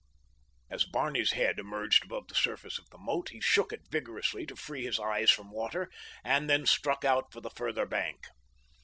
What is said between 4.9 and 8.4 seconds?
eyes from water, and then struck out for the further bank.